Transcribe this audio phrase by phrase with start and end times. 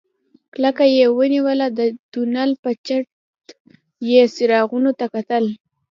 [0.53, 1.79] کلکه يې ونيوله د
[2.11, 3.05] تونل په چت
[4.05, 5.45] کې څراغونو ته کتل.